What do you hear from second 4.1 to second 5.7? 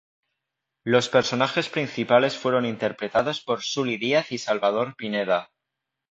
y Salvador Pineda.